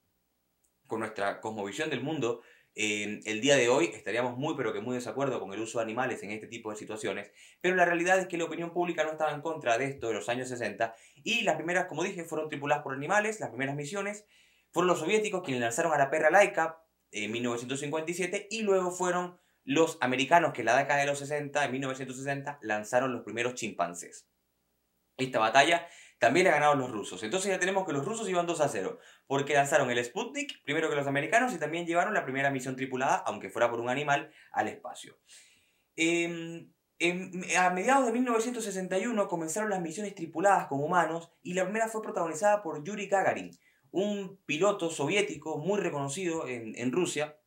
con 0.86 1.00
nuestra 1.00 1.40
cosmovisión 1.40 1.90
del 1.90 2.02
mundo, 2.02 2.42
el 2.74 3.40
día 3.40 3.56
de 3.56 3.68
hoy 3.68 3.86
estaríamos 3.86 4.36
muy 4.36 4.54
pero 4.56 4.72
que 4.72 4.80
muy 4.80 4.94
desacuerdo 4.94 5.40
con 5.40 5.52
el 5.52 5.60
uso 5.60 5.78
de 5.78 5.84
animales 5.84 6.22
en 6.22 6.30
este 6.30 6.46
tipo 6.46 6.70
de 6.70 6.76
situaciones, 6.76 7.32
pero 7.60 7.76
la 7.76 7.84
realidad 7.84 8.18
es 8.18 8.26
que 8.26 8.38
la 8.38 8.44
opinión 8.44 8.72
pública 8.72 9.04
no 9.04 9.10
estaba 9.10 9.32
en 9.32 9.40
contra 9.40 9.76
de 9.76 9.86
esto 9.86 10.08
de 10.08 10.14
los 10.14 10.28
años 10.28 10.48
60 10.48 10.94
y 11.24 11.42
las 11.42 11.56
primeras, 11.56 11.86
como 11.86 12.04
dije, 12.04 12.24
fueron 12.24 12.48
tripuladas 12.48 12.82
por 12.82 12.94
animales, 12.94 13.40
las 13.40 13.50
primeras 13.50 13.74
misiones 13.74 14.24
fueron 14.72 14.88
los 14.88 15.00
soviéticos 15.00 15.42
quienes 15.42 15.60
lanzaron 15.60 15.92
a 15.92 15.98
la 15.98 16.10
perra 16.10 16.30
laica 16.30 16.82
en 17.10 17.32
1957 17.32 18.48
y 18.50 18.62
luego 18.62 18.90
fueron 18.92 19.38
los 19.64 19.98
americanos 20.00 20.52
que 20.52 20.62
en 20.62 20.66
la 20.66 20.76
década 20.76 21.00
de 21.00 21.06
los 21.06 21.18
60, 21.18 21.64
en 21.64 21.72
1960, 21.72 22.58
lanzaron 22.62 23.12
los 23.12 23.22
primeros 23.22 23.54
chimpancés. 23.54 24.28
Esta 25.16 25.38
batalla 25.38 25.86
también 26.20 26.44
la 26.44 26.52
ganaron 26.52 26.78
los 26.78 26.90
rusos. 26.92 27.22
Entonces 27.22 27.50
ya 27.50 27.58
tenemos 27.58 27.86
que 27.86 27.94
los 27.94 28.04
rusos 28.04 28.28
iban 28.28 28.46
2 28.46 28.60
a 28.60 28.68
0, 28.68 28.98
porque 29.26 29.54
lanzaron 29.54 29.90
el 29.90 30.04
Sputnik 30.04 30.62
primero 30.64 30.90
que 30.90 30.94
los 30.94 31.06
americanos 31.06 31.54
y 31.54 31.58
también 31.58 31.86
llevaron 31.86 32.12
la 32.12 32.24
primera 32.24 32.50
misión 32.50 32.76
tripulada, 32.76 33.16
aunque 33.26 33.48
fuera 33.48 33.70
por 33.70 33.80
un 33.80 33.88
animal, 33.88 34.30
al 34.52 34.68
espacio. 34.68 35.18
Em, 35.96 36.70
a 37.58 37.70
mediados 37.70 38.04
de 38.04 38.12
1961 38.12 39.28
comenzaron 39.28 39.70
las 39.70 39.80
misiones 39.80 40.14
tripuladas 40.14 40.66
con 40.66 40.82
humanos 40.82 41.32
y 41.42 41.54
la 41.54 41.64
primera 41.64 41.88
fue 41.88 42.02
protagonizada 42.02 42.62
por 42.62 42.84
Yuri 42.84 43.06
Gagarin, 43.06 43.58
un 43.90 44.38
piloto 44.44 44.90
soviético 44.90 45.56
muy 45.56 45.80
reconocido 45.80 46.46
en, 46.46 46.92
Rusia, 46.92 47.38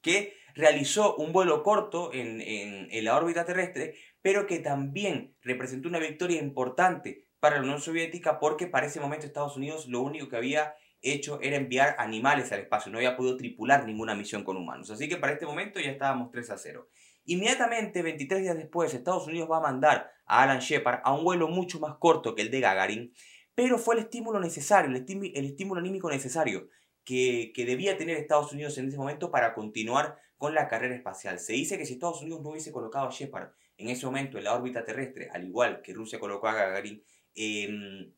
que 0.00 0.38
realizó 0.54 1.16
un 1.16 1.34
vuelo 1.34 1.62
corto 1.62 2.14
en, 2.14 2.40
en 2.40 3.04
la 3.04 3.14
órbita 3.14 3.44
terrestre, 3.44 3.94
pero 4.22 4.46
que 4.46 4.58
también 4.58 5.36
representó 5.42 5.88
una 5.88 5.98
victoria 5.98 6.40
importante 6.40 7.26
para 7.40 7.56
la 7.56 7.62
Unión 7.62 7.80
Soviética 7.80 8.38
porque 8.38 8.66
para 8.66 8.86
ese 8.86 9.00
momento 9.00 9.26
Estados 9.26 9.56
Unidos 9.56 9.88
lo 9.88 10.00
único 10.00 10.28
que 10.28 10.36
había 10.36 10.74
hecho 11.02 11.40
era 11.40 11.56
enviar 11.56 11.96
animales 11.98 12.52
al 12.52 12.60
espacio, 12.60 12.92
no 12.92 12.98
había 12.98 13.16
podido 13.16 13.36
tripular 13.36 13.86
ninguna 13.86 14.14
misión 14.14 14.44
con 14.44 14.56
humanos. 14.56 14.90
Así 14.90 15.08
que 15.08 15.16
para 15.16 15.32
este 15.32 15.46
momento 15.46 15.80
ya 15.80 15.90
estábamos 15.90 16.30
3 16.30 16.50
a 16.50 16.58
0. 16.58 16.88
Inmediatamente, 17.24 18.02
23 18.02 18.42
días 18.42 18.56
después, 18.56 18.92
Estados 18.92 19.26
Unidos 19.26 19.48
va 19.50 19.58
a 19.58 19.62
mandar 19.62 20.10
a 20.26 20.42
Alan 20.42 20.60
Shepard 20.60 21.00
a 21.04 21.14
un 21.14 21.24
vuelo 21.24 21.48
mucho 21.48 21.80
más 21.80 21.96
corto 21.98 22.34
que 22.34 22.42
el 22.42 22.50
de 22.50 22.60
Gagarin, 22.60 23.14
pero 23.54 23.78
fue 23.78 23.94
el 23.94 24.02
estímulo 24.02 24.40
necesario, 24.40 24.90
el, 24.90 25.44
estímulo 25.44 25.80
anímico 25.80 26.10
necesario 26.10 26.68
que, 27.04 27.52
que 27.54 27.64
debía 27.64 27.96
tener 27.96 28.16
Estados 28.16 28.52
Unidos 28.52 28.76
en 28.78 28.88
ese 28.88 28.98
momento 28.98 29.30
para 29.30 29.54
continuar 29.54 30.18
con 30.36 30.54
la 30.54 30.68
carrera 30.68 30.94
espacial. 30.94 31.38
Se 31.38 31.52
dice 31.52 31.76
que 31.76 31.84
si 31.84 31.94
Estados 31.94 32.22
Unidos 32.22 32.40
no 32.42 32.50
hubiese 32.50 32.72
colocado 32.72 33.08
a 33.08 33.10
Shepard 33.10 33.50
en 33.76 33.88
ese 33.88 34.06
momento 34.06 34.38
en 34.38 34.44
la 34.44 34.54
órbita 34.54 34.84
terrestre, 34.84 35.28
al 35.32 35.44
igual 35.44 35.82
que 35.82 35.92
Rusia 35.92 36.18
colocó 36.18 36.48
a 36.48 36.54
Gagarin, 36.54 37.02
Em, 37.34 38.12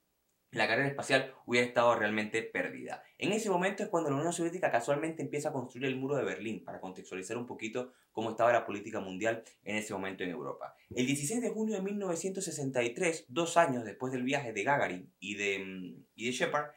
la 0.52 0.69
carrera 0.69 0.88
espacial 0.88 1.35
hubiera 1.47 1.66
estado 1.66 1.95
realmente 1.95 2.42
perdida. 2.42 3.02
En 3.16 3.33
ese 3.33 3.49
momento 3.49 3.83
es 3.83 3.88
cuando 3.88 4.11
la 4.11 4.16
Unión 4.16 4.35
Soviética 4.35 4.71
casualmente 4.71 5.23
empieza 5.23 5.49
a 5.49 5.52
construir 5.52 5.87
el 5.87 5.97
muro 5.97 6.16
de 6.16 6.25
Berlín, 6.25 6.62
para 6.62 6.78
contextualizar 6.78 7.38
un 7.38 7.47
poquito 7.47 7.92
cómo 8.12 8.31
estaba 8.31 8.52
la 8.52 8.66
política 8.66 9.00
mundial 9.00 9.42
en 9.64 9.76
ese 9.76 9.95
momento 9.95 10.25
en 10.25 10.31
Europa. 10.31 10.75
El 10.95 11.07
16 11.07 11.40
de 11.40 11.49
junio 11.49 11.76
de 11.76 11.83
1963, 11.83 13.25
dos 13.28 13.57
años 13.57 13.85
después 13.85 14.12
del 14.12 14.25
viaje 14.25 14.52
de 14.52 14.62
Gagarin 14.62 15.14
y 15.19 15.37
de, 15.37 15.59
mm, 15.59 16.04
y 16.16 16.26
de 16.26 16.33
Shepard, 16.33 16.73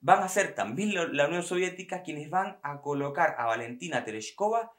van 0.00 0.22
a 0.22 0.28
ser 0.28 0.54
también 0.54 0.94
la 0.94 1.26
Unión 1.26 1.42
Soviética 1.42 2.04
quienes 2.04 2.30
van 2.30 2.60
a 2.62 2.80
colocar 2.80 3.34
a 3.36 3.46
Valentina 3.46 4.04
Tereshkova 4.04 4.70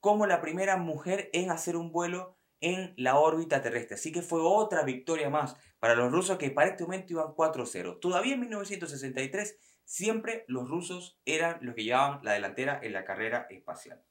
como 0.00 0.26
la 0.26 0.40
primera 0.40 0.78
mujer 0.78 1.28
en 1.34 1.50
hacer 1.50 1.76
un 1.76 1.92
vuelo 1.92 2.38
en 2.62 2.94
la 2.96 3.18
órbita 3.18 3.60
terrestre. 3.60 3.96
Así 3.96 4.10
que 4.10 4.22
fue 4.22 4.40
otra 4.40 4.82
victoria 4.84 5.28
más 5.28 5.56
para 5.78 5.94
los 5.94 6.10
rusos 6.10 6.38
que 6.38 6.50
para 6.50 6.70
este 6.70 6.84
momento 6.84 7.12
iban 7.12 7.34
4-0. 7.34 8.00
Todavía 8.00 8.34
en 8.34 8.40
1963 8.40 9.58
siempre 9.84 10.44
los 10.48 10.68
rusos 10.68 11.20
eran 11.26 11.58
los 11.60 11.74
que 11.74 11.84
llevaban 11.84 12.20
la 12.22 12.32
delantera 12.32 12.80
en 12.82 12.94
la 12.94 13.04
carrera 13.04 13.46
espacial. 13.50 14.02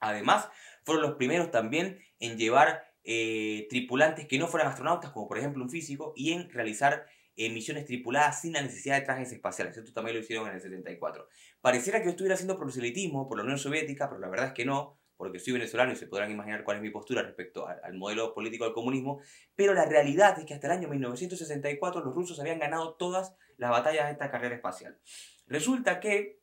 Además, 0.00 0.48
fueron 0.84 1.02
los 1.02 1.14
primeros 1.14 1.50
también 1.50 2.00
en 2.18 2.36
llevar 2.36 2.84
eh, 3.04 3.66
tripulantes 3.70 4.26
que 4.26 4.38
no 4.38 4.48
fueran 4.48 4.68
astronautas, 4.68 5.12
como 5.12 5.28
por 5.28 5.38
ejemplo 5.38 5.62
un 5.62 5.70
físico, 5.70 6.12
y 6.16 6.32
en 6.32 6.50
realizar 6.50 7.06
en 7.36 7.54
misiones 7.54 7.86
tripuladas 7.86 8.40
sin 8.40 8.52
la 8.52 8.62
necesidad 8.62 8.98
de 8.98 9.06
trajes 9.06 9.32
espaciales. 9.32 9.76
Esto 9.76 9.92
también 9.92 10.16
lo 10.16 10.22
hicieron 10.22 10.48
en 10.48 10.54
el 10.54 10.60
74. 10.60 11.28
Pareciera 11.60 12.02
que 12.02 12.10
estuviera 12.10 12.34
haciendo 12.34 12.58
proselitismo 12.58 13.28
por 13.28 13.38
la 13.38 13.44
Unión 13.44 13.58
Soviética, 13.58 14.08
pero 14.08 14.20
la 14.20 14.28
verdad 14.28 14.48
es 14.48 14.52
que 14.52 14.64
no, 14.64 14.98
porque 15.22 15.38
soy 15.38 15.52
venezolano 15.52 15.92
y 15.92 15.96
se 15.96 16.08
podrán 16.08 16.32
imaginar 16.32 16.64
cuál 16.64 16.78
es 16.78 16.82
mi 16.82 16.90
postura 16.90 17.22
respecto 17.22 17.68
al, 17.68 17.94
modelo 17.94 18.34
político 18.34 18.64
del 18.64 18.72
comunismo, 18.72 19.20
pero 19.54 19.72
la 19.72 19.84
realidad 19.84 20.36
es 20.36 20.44
que 20.44 20.52
hasta 20.52 20.66
el 20.66 20.72
año 20.72 20.88
1964 20.88 22.04
los 22.04 22.12
rusos 22.12 22.40
habían 22.40 22.58
ganado 22.58 22.94
todas 22.94 23.36
las 23.56 23.70
batallas 23.70 24.06
de 24.06 24.12
esta 24.14 24.32
carrera 24.32 24.56
espacial. 24.56 24.98
Resulta 25.46 26.00
que 26.00 26.40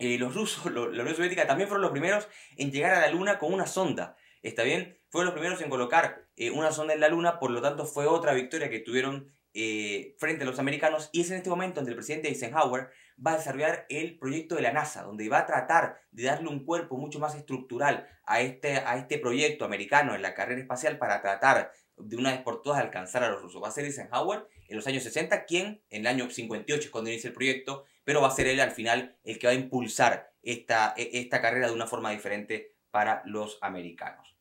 eh, 0.00 0.18
los 0.18 0.34
rusos, 0.34 0.66
la 0.74 0.80
Unión 1.02 1.14
Soviética 1.14 1.46
también 1.46 1.68
fueron 1.68 1.82
los 1.82 1.92
primeros 1.92 2.26
en 2.56 2.72
llegar 2.72 2.94
a 2.94 3.00
la 3.00 3.12
Luna 3.12 3.38
con 3.38 3.52
una 3.52 3.68
sonda. 3.68 4.16
¿Está 4.42 4.64
bien? 4.64 4.98
Fueron 5.08 5.26
los 5.26 5.34
primeros 5.34 5.62
en 5.62 5.70
colocar 5.70 6.26
eh, 6.34 6.50
una 6.50 6.72
sonda 6.72 6.94
en 6.94 7.00
la 7.00 7.10
Luna, 7.10 7.38
por 7.38 7.52
lo 7.52 7.62
tanto 7.62 7.86
fue 7.86 8.08
otra 8.08 8.34
victoria 8.34 8.70
que 8.70 8.80
tuvieron 8.80 9.32
eh, 9.54 10.16
frente 10.18 10.42
a 10.42 10.46
los 10.48 10.58
americanos 10.58 11.10
y 11.12 11.20
es 11.20 11.30
en 11.30 11.36
este 11.36 11.50
momento 11.50 11.76
donde 11.76 11.92
el 11.92 11.96
presidente 11.96 12.26
Eisenhower 12.26 12.90
va 13.24 13.32
a 13.32 13.36
desarrollar 13.36 13.86
el 13.88 14.18
proyecto 14.18 14.54
de 14.54 14.62
la 14.62 14.72
NASA, 14.72 15.02
donde 15.02 15.28
va 15.28 15.40
a 15.40 15.46
tratar 15.46 16.00
de 16.10 16.24
darle 16.24 16.48
un 16.48 16.64
cuerpo 16.64 16.96
mucho 16.96 17.18
más 17.18 17.34
estructural 17.34 18.08
a 18.24 18.40
este, 18.40 18.78
a 18.78 18.96
este 18.96 19.18
proyecto 19.18 19.64
americano 19.64 20.14
en 20.14 20.22
la 20.22 20.34
carrera 20.34 20.60
espacial 20.60 20.98
para 20.98 21.20
tratar 21.20 21.72
de 21.96 22.16
una 22.16 22.32
vez 22.32 22.40
por 22.40 22.62
todas 22.62 22.80
alcanzar 22.80 23.24
a 23.24 23.30
los 23.30 23.42
rusos. 23.42 23.62
Va 23.62 23.68
a 23.68 23.72
ser 23.72 23.84
Eisenhower 23.84 24.46
en 24.68 24.76
los 24.76 24.86
años 24.86 25.02
60 25.02 25.44
quien, 25.44 25.82
en 25.90 26.02
el 26.02 26.06
año 26.06 26.30
58 26.30 26.80
es 26.80 26.90
cuando 26.90 27.10
inicia 27.10 27.28
el 27.28 27.34
proyecto, 27.34 27.84
pero 28.04 28.20
va 28.20 28.28
a 28.28 28.32
ser 28.32 28.46
él 28.46 28.60
al 28.60 28.72
final 28.72 29.16
el 29.24 29.38
que 29.38 29.46
va 29.46 29.52
a 29.52 29.56
impulsar 29.56 30.32
esta, 30.42 30.94
e, 30.96 31.10
esta 31.12 31.40
carrera 31.40 31.68
de 31.68 31.74
una 31.74 31.86
forma 31.86 32.10
diferente 32.10 32.74
para 32.90 33.22
los 33.24 33.58
americanos. 33.60 34.36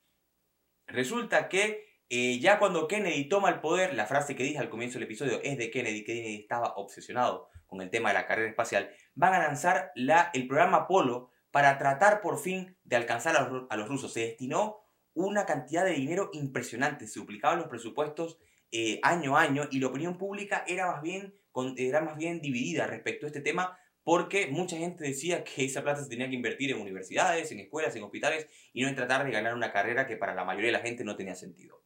Resulta 0.87 1.47
que 1.47 1.91
eh, 2.09 2.39
ya 2.39 2.59
cuando 2.59 2.87
Kennedy 2.87 3.29
toma 3.29 3.49
el 3.49 3.61
poder, 3.61 3.93
la 3.93 4.05
frase 4.05 4.35
que 4.35 4.43
dije 4.43 4.59
al 4.59 4.69
comienzo 4.69 4.95
del 4.95 5.03
episodio 5.03 5.39
es 5.43 5.57
de 5.57 5.71
Kennedy, 5.71 6.03
Kennedy 6.03 6.35
estaba 6.41 6.73
obsesionado 6.75 7.49
con 7.71 7.81
el 7.81 7.89
tema 7.89 8.09
de 8.09 8.15
la 8.15 8.27
carrera 8.27 8.49
espacial, 8.49 8.91
van 9.15 9.33
a 9.33 9.39
lanzar 9.39 9.93
la, 9.95 10.29
el 10.33 10.45
programa 10.45 10.79
Apolo 10.79 11.29
para 11.51 11.77
tratar 11.77 12.19
por 12.19 12.37
fin 12.37 12.77
de 12.83 12.97
alcanzar 12.97 13.37
a 13.37 13.47
los, 13.47 13.63
a 13.69 13.77
los 13.77 13.87
rusos. 13.87 14.11
Se 14.11 14.19
destinó 14.19 14.81
una 15.13 15.45
cantidad 15.45 15.85
de 15.85 15.93
dinero 15.93 16.29
impresionante, 16.33 17.07
se 17.07 17.21
duplicaban 17.21 17.59
los 17.59 17.69
presupuestos 17.69 18.37
eh, 18.71 18.99
año 19.03 19.37
a 19.37 19.43
año 19.43 19.69
y 19.71 19.79
la 19.79 19.87
opinión 19.87 20.17
pública 20.17 20.65
era 20.67 20.91
más, 20.91 21.01
bien, 21.01 21.33
era 21.77 22.01
más 22.01 22.17
bien 22.17 22.41
dividida 22.41 22.87
respecto 22.87 23.25
a 23.25 23.29
este 23.29 23.39
tema 23.39 23.77
porque 24.03 24.47
mucha 24.47 24.75
gente 24.75 25.05
decía 25.05 25.45
que 25.45 25.63
esa 25.63 25.81
plata 25.81 26.03
se 26.03 26.09
tenía 26.09 26.27
que 26.27 26.35
invertir 26.35 26.71
en 26.71 26.81
universidades, 26.81 27.53
en 27.53 27.61
escuelas, 27.61 27.95
en 27.95 28.03
hospitales 28.03 28.47
y 28.73 28.81
no 28.81 28.89
en 28.89 28.95
tratar 28.95 29.25
de 29.25 29.31
ganar 29.31 29.55
una 29.55 29.71
carrera 29.71 30.07
que 30.07 30.17
para 30.17 30.35
la 30.35 30.43
mayoría 30.43 30.67
de 30.67 30.77
la 30.77 30.83
gente 30.83 31.05
no 31.05 31.15
tenía 31.15 31.35
sentido. 31.35 31.81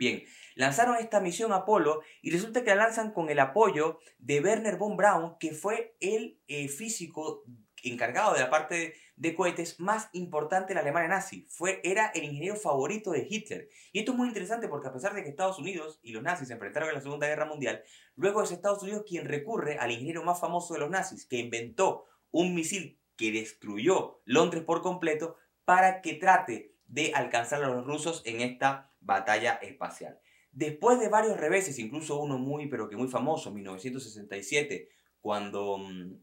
Bien, 0.00 0.24
lanzaron 0.54 0.96
esta 0.96 1.20
misión 1.20 1.52
Apolo 1.52 2.00
y 2.22 2.30
resulta 2.30 2.64
que 2.64 2.70
la 2.70 2.84
lanzan 2.84 3.12
con 3.12 3.28
el 3.28 3.38
apoyo 3.38 3.98
de 4.18 4.40
Werner 4.40 4.78
von 4.78 4.96
Braun, 4.96 5.36
que 5.38 5.52
fue 5.52 5.94
el 6.00 6.40
eh, 6.48 6.68
físico 6.68 7.44
encargado 7.82 8.32
de 8.32 8.40
la 8.40 8.48
parte 8.48 8.94
de, 9.16 9.34
cohetes 9.34 9.78
más 9.78 10.08
importante 10.14 10.68
de 10.68 10.76
la 10.76 10.80
Alemania 10.80 11.10
nazi. 11.10 11.46
Fue, 11.50 11.82
era 11.84 12.06
el 12.14 12.24
ingeniero 12.24 12.56
favorito 12.56 13.10
de 13.10 13.26
Hitler. 13.28 13.68
Y 13.92 13.98
esto 13.98 14.12
es 14.12 14.16
muy 14.16 14.28
interesante 14.28 14.68
porque 14.68 14.88
a 14.88 14.92
pesar 14.94 15.12
de 15.12 15.22
que 15.22 15.28
Estados 15.28 15.58
Unidos 15.58 16.00
y 16.02 16.12
los 16.12 16.22
nazis 16.22 16.48
se 16.48 16.54
enfrentaron 16.54 16.88
en 16.88 16.94
la 16.94 17.02
Segunda 17.02 17.26
Guerra 17.26 17.44
Mundial, 17.44 17.82
luego 18.16 18.42
es 18.42 18.50
Estados 18.52 18.82
Unidos 18.82 19.04
quien 19.06 19.26
recurre 19.26 19.76
al 19.76 19.90
ingeniero 19.90 20.24
más 20.24 20.40
famoso 20.40 20.72
de 20.72 20.80
los 20.80 20.88
nazis, 20.88 21.26
que 21.26 21.36
inventó 21.36 22.06
un 22.30 22.54
misil 22.54 22.98
que 23.16 23.32
destruyó 23.32 24.22
Londres 24.24 24.64
por 24.64 24.80
completo 24.80 25.36
para 25.66 26.00
que 26.00 26.14
trate 26.14 26.74
de 26.86 27.12
alcanzar 27.14 27.62
a 27.62 27.68
los 27.68 27.84
rusos 27.84 28.22
en 28.24 28.40
esta 28.40 28.89
batalla 29.00 29.54
espacial. 29.62 30.20
Después 30.52 30.98
de 30.98 31.08
varios 31.08 31.36
reveses, 31.36 31.78
incluso 31.78 32.18
uno 32.20 32.38
muy, 32.38 32.68
pero 32.68 32.88
que 32.88 32.96
muy 32.96 33.08
famoso, 33.08 33.50
1967, 33.50 34.88
cuando 35.20 35.78
mm, 35.78 36.14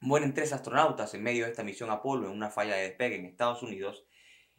mueren 0.00 0.34
tres 0.34 0.52
astronautas 0.52 1.14
en 1.14 1.22
medio 1.22 1.44
de 1.44 1.50
esta 1.50 1.64
misión 1.64 1.90
Apolo 1.90 2.26
en 2.26 2.32
una 2.32 2.50
falla 2.50 2.76
de 2.76 2.82
despegue 2.82 3.16
en 3.16 3.24
Estados 3.24 3.62
Unidos, 3.62 4.06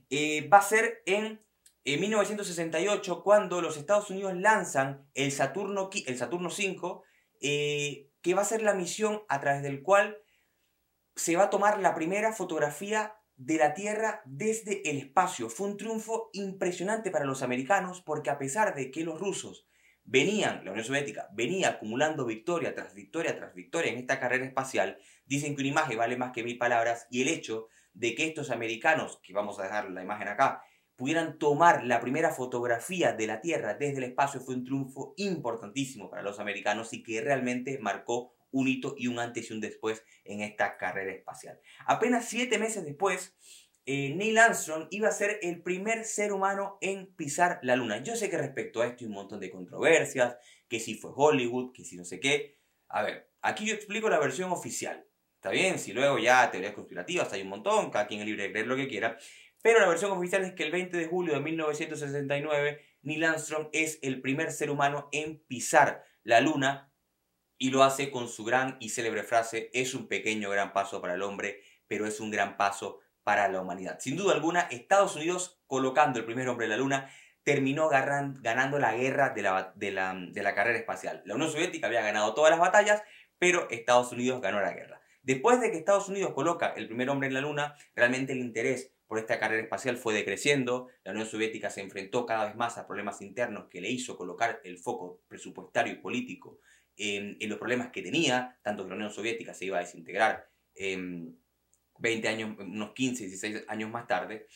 eh, 0.10 0.48
va 0.50 0.58
a 0.60 0.62
ser 0.62 1.02
en, 1.06 1.44
1968 1.86 3.24
cuando 3.24 3.62
los 3.62 3.78
Estados 3.78 4.10
Unidos 4.10 4.36
lanzan 4.36 5.08
el 5.14 5.32
Saturno, 5.32 5.92
el 6.08 6.18
Saturno 6.18 6.50
5, 6.50 7.04
eh, 7.42 8.10
que 8.22 8.34
va 8.34 8.42
a 8.42 8.46
ser 8.46 8.64
la 8.64 8.74
misión 8.74 9.22
a 9.30 9.40
través 9.40 9.62
del 9.62 9.84
cual 9.84 10.18
se 11.16 11.36
va 11.36 11.44
a 11.44 11.50
tomar 11.52 11.80
la 11.80 11.94
primera 11.94 12.34
fotografía 12.34 13.16
de 13.38 13.58
la 13.58 13.74
Tierra 13.74 14.22
desde 14.26 14.90
el 14.90 14.98
espacio. 14.98 15.50
Fue 15.50 15.68
un 15.68 15.78
triunfo 15.78 16.30
impresionante 16.34 17.12
para 17.12 17.26
los 17.26 17.42
americanos 17.42 18.02
porque 18.02 18.30
a 18.30 18.38
pesar 18.38 18.76
de 18.76 18.92
que 18.92 19.04
los 19.04 19.20
rusos 19.20 19.68
venían, 20.04 20.64
la 20.64 20.72
Unión 20.72 20.86
Soviética 20.86 21.30
venía 21.34 21.70
acumulando 21.70 22.26
victoria 22.26 22.74
tras 22.76 22.94
victoria 22.94 23.36
tras 23.36 23.54
victoria 23.54 23.92
en 23.92 23.98
esta 23.98 24.20
carrera 24.20 24.46
espacial, 24.46 25.00
dicen 25.26 25.56
que 25.56 25.62
una 25.62 25.72
imagen 25.72 25.98
vale 25.98 26.18
más 26.18 26.32
que 26.32 26.44
mil 26.44 26.58
palabras 26.58 27.08
y 27.10 27.24
el 27.24 27.28
hecho 27.28 27.68
de 27.94 28.14
que 28.14 28.28
estos 28.28 28.52
americanos, 28.52 29.20
que 29.24 29.34
vamos 29.34 29.60
a 29.60 29.64
dejar 29.64 29.90
la 29.90 30.04
imagen 30.04 30.28
acá, 30.28 30.62
pudieran 30.96 31.38
tomar 31.38 31.84
la 31.84 32.00
primera 32.00 32.32
fotografía 32.32 33.14
de 33.14 33.28
la 33.28 33.42
Tierra 33.42 33.74
desde 33.74 33.98
el 33.98 34.04
espacio 34.06 34.40
fue 34.40 34.56
un 34.56 34.64
triunfo 34.64 35.14
importantísimo 35.18 36.10
para 36.10 36.22
los 36.22 36.40
americanos 36.40 36.94
y 36.94 37.04
que 37.04 37.22
realmente 37.22 37.80
marcó 37.82 38.35
un 38.56 38.70
hito 38.70 38.96
y 38.98 39.08
un 39.08 39.20
antes 39.20 39.50
y 39.50 39.54
un 39.54 39.60
después 39.60 40.04
en 40.24 40.40
esta 40.40 40.78
carrera 40.78 41.12
espacial. 41.12 41.60
Apenas 41.86 42.30
siete 42.30 42.58
meses 42.58 42.86
después, 42.86 43.36
eh, 43.86 44.14
Neil 44.16 44.38
Armstrong 44.38 44.88
iba 44.92 45.10
a 45.10 45.12
ser 45.12 45.40
el 45.42 45.62
primer 45.62 46.06
ser 46.06 46.32
humano 46.32 46.78
en 46.80 47.14
pisar 47.16 47.60
la 47.64 47.76
luna. 47.76 48.02
Yo 48.02 48.16
sé 48.16 48.30
que 48.30 48.38
respecto 48.38 48.82
a 48.82 48.88
esto 48.88 49.04
hay 49.04 49.08
un 49.08 49.14
montón 49.14 49.42
de 49.42 49.52
controversias, 49.52 50.38
que 50.70 50.80
si 50.80 50.96
fue 50.96 51.12
Hollywood, 51.14 51.74
que 51.74 51.84
si 51.84 51.98
no 51.98 52.06
sé 52.06 52.22
qué. 52.22 52.58
A 52.88 53.04
ver, 53.04 53.30
aquí 53.42 53.66
yo 53.66 53.76
explico 53.76 54.10
la 54.10 54.20
versión 54.20 54.52
oficial. 54.54 55.06
Está 55.36 55.50
bien, 55.50 55.78
si 55.78 55.92
luego 55.92 56.18
ya 56.18 56.50
teorías 56.50 56.74
conspirativas 56.74 57.32
hay 57.34 57.42
un 57.42 57.50
montón, 57.50 57.92
cada 57.92 58.08
quien 58.08 58.22
es 58.22 58.26
libre 58.26 58.44
de 58.44 58.52
creer 58.52 58.68
lo 58.68 58.78
que 58.78 58.88
quiera. 58.88 59.18
Pero 59.62 59.80
la 59.80 59.90
versión 59.90 60.12
oficial 60.12 60.46
es 60.46 60.54
que 60.54 60.64
el 60.64 60.72
20 60.72 60.96
de 60.96 61.08
julio 61.08 61.34
de 61.34 61.42
1969, 61.42 62.82
Neil 63.02 63.24
Armstrong 63.26 63.68
es 63.74 64.00
el 64.02 64.22
primer 64.22 64.52
ser 64.52 64.70
humano 64.70 65.10
en 65.12 65.44
pisar 65.46 66.06
la 66.24 66.40
luna 66.40 66.94
y 67.58 67.72
lo 67.72 67.84
hace 67.84 68.12
con 68.12 68.28
su 68.28 68.44
gran 68.44 68.78
y 68.80 68.90
célebre 68.90 69.24
frase, 69.24 69.70
es 69.74 69.94
un 69.94 70.08
pequeño 70.08 70.50
gran 70.50 70.74
paso 70.74 71.02
para 71.02 71.14
el 71.14 71.22
hombre, 71.22 71.62
pero 71.88 72.06
es 72.06 72.20
un 72.20 72.32
gran 72.32 72.58
paso 72.58 73.00
para 73.24 73.48
la 73.48 73.62
humanidad. 73.62 74.00
Sin 74.00 74.18
duda 74.18 74.34
alguna, 74.34 74.62
Estados 74.62 75.16
Unidos, 75.16 75.60
colocando 75.68 76.20
el 76.20 76.26
primer 76.26 76.48
hombre 76.48 76.66
en 76.66 76.72
la 76.72 76.78
Luna, 76.78 77.10
terminó 77.44 77.90
ganando 77.90 78.80
la 78.80 78.96
guerra 78.96 79.30
de 79.30 79.42
la, 79.42 80.56
carrera 80.56 80.78
espacial. 80.78 81.22
La 81.26 81.36
Unión 81.36 81.52
Soviética 81.52 81.88
había 81.88 82.02
ganado 82.02 82.34
todas 82.34 82.52
las 82.52 82.60
batallas, 82.60 83.04
pero 83.38 83.70
Estados 83.70 84.12
Unidos 84.12 84.42
ganó 84.42 84.60
la 84.60 84.74
guerra. 84.74 85.02
Después 85.22 85.60
de 85.60 85.72
que 85.72 85.78
Estados 85.78 86.10
Unidos 86.10 86.34
coloca 86.34 86.74
el 86.76 86.88
primer 86.88 87.10
hombre 87.10 87.28
en 87.28 87.34
la 87.34 87.42
Luna, 87.42 87.76
realmente 87.96 88.34
el 88.34 88.40
interés 88.40 88.94
por 89.08 89.20
esta 89.20 89.40
carrera 89.40 89.62
espacial 89.62 89.98
fue 89.98 90.14
decreciendo, 90.14 90.88
la 91.04 91.12
Unión 91.12 91.28
Soviética 91.28 91.70
se 91.70 91.82
enfrentó 91.82 92.26
cada 92.26 92.46
vez 92.46 92.56
más 92.56 92.78
a 92.78 92.88
problemas 92.88 93.22
internos 93.22 93.68
que 93.70 93.82
le 93.82 93.90
hizo 93.90 94.18
colocar 94.18 94.62
el 94.64 94.78
foco 94.80 95.22
presupuestario 95.28 95.94
y 95.94 95.98
político 95.98 96.60
en, 96.98 97.38
los 97.50 97.58
problemas 97.58 97.92
que 97.92 98.02
tenía, 98.02 98.58
tanto 98.64 98.84
que 98.84 98.90
la 98.90 98.96
Unión 98.96 99.12
Soviética 99.12 99.54
se 99.54 99.66
iba 99.66 99.78
a 99.78 99.82
desintegrar 99.82 100.50
20 101.98 102.28
años, 102.28 102.58
unos 102.60 102.94
15, 102.94 103.24
16 103.26 103.64
años 103.68 103.90
más 103.90 104.08
tarde. 104.08 104.48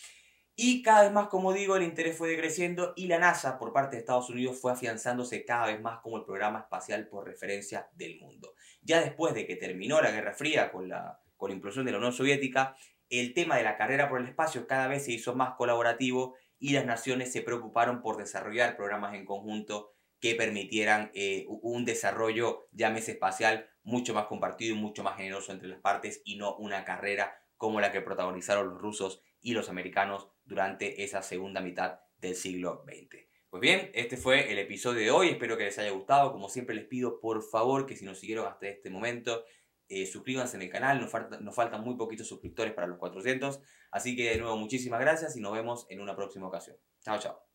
Y 0.62 0.82
cada 0.82 1.04
vez 1.04 1.14
más, 1.14 1.30
como 1.30 1.54
digo, 1.54 1.78
el 1.78 1.84
interés 1.84 2.18
fue 2.18 2.28
decreciendo 2.30 2.92
y 2.98 3.08
la 3.08 3.18
NASA 3.18 3.58
por 3.58 3.72
parte 3.72 3.96
de 3.96 4.02
Estados 4.02 4.30
Unidos 4.30 4.60
fue 4.60 4.74
afianzándose 4.74 5.46
cada 5.46 5.68
vez 5.68 5.80
más 5.80 6.02
como 6.02 6.18
el 6.18 6.26
programa 6.26 6.60
espacial 6.60 7.08
por 7.08 7.26
referencia 7.26 7.88
del 7.94 8.20
mundo. 8.20 8.56
Ya 8.82 9.00
después 9.00 9.34
de 9.34 9.48
que 9.48 9.56
terminó 9.56 10.02
la 10.02 10.12
Guerra 10.12 10.34
Fría 10.34 10.70
con 10.70 10.90
la, 10.90 11.22
con 11.38 11.50
la 11.50 11.56
implosión 11.56 11.86
de 11.86 11.94
la 11.94 11.98
Unión 12.00 12.12
Soviética, 12.12 12.76
el 13.10 13.34
tema 13.34 13.56
de 13.56 13.64
la 13.64 13.78
carrera 13.78 14.10
por 14.10 14.20
el 14.20 14.28
espacio 14.28 14.68
cada 14.68 14.88
vez 14.88 15.06
se 15.06 15.14
hizo 15.14 15.34
más 15.34 15.56
colaborativo 15.56 16.36
y 16.60 16.74
las 16.74 16.86
naciones 16.86 17.32
se 17.32 17.42
preocuparon 17.42 18.02
por 18.02 18.18
desarrollar 18.18 18.76
programas 18.76 19.16
en 19.16 19.26
conjunto 19.26 19.94
que 20.20 20.36
permitieran 20.36 21.12
eh, 21.14 21.46
un 21.48 21.86
desarrollo, 21.86 22.68
llámese 22.72 23.14
espacial, 23.14 23.70
mucho 23.84 24.14
más 24.14 24.26
compartido 24.26 24.76
y 24.76 24.80
mucho 24.80 25.04
más 25.04 25.18
generoso 25.18 25.52
entre 25.52 25.70
las 25.70 25.80
partes 25.80 26.22
y 26.26 26.38
no 26.38 26.56
una 26.58 26.84
carrera 26.84 27.34
como 27.56 27.82
la 27.82 27.92
que 27.92 28.02
protagonizaron 28.02 28.70
los 28.70 28.82
rusos 28.82 29.22
y 29.42 29.54
los 29.54 29.70
americanos 29.70 30.30
durante 30.46 31.04
esa 31.04 31.22
segunda 31.22 31.62
mitad 31.62 32.00
del 32.18 32.36
siglo 32.36 32.84
XX. 32.86 33.30
Pues 33.50 33.62
bien, 33.62 33.90
este 33.94 34.16
fue 34.18 34.52
el 34.52 34.60
episodio 34.60 35.00
de 35.00 35.12
hoy, 35.12 35.30
espero 35.30 35.58
que 35.58 35.64
les 35.64 35.80
haya 35.80 35.90
gustado, 35.90 36.32
como 36.32 36.50
siempre 36.50 36.76
les 36.76 36.86
pido 36.86 37.20
por 37.20 37.42
favor 37.42 37.86
que 37.86 37.96
si 37.96 38.06
nos 38.06 38.20
siguieron 38.20 38.46
hasta 38.46 38.68
este 38.68 38.90
momento, 38.92 39.44
eh, 39.88 40.06
suscríbanse 40.06 40.58
en 40.58 40.62
el 40.64 40.70
canal, 40.70 41.02
nos, 41.02 41.12
nos 41.42 41.56
faltan 41.56 41.84
muy 41.84 41.96
poquitos 41.96 42.28
suscriptores 42.28 42.74
para 42.74 42.86
los 42.86 43.00
400, 43.00 43.60
así 43.92 44.16
que 44.16 44.30
de 44.30 44.38
nuevo 44.38 44.56
muchísimas 44.56 45.00
gracias 45.00 45.36
y 45.36 45.42
nos 45.42 45.54
vemos 45.54 45.88
en 45.90 46.00
una 46.00 46.16
próxima 46.16 46.48
ocasión. 46.48 46.78
Chao, 47.02 47.18
chao. 47.18 47.49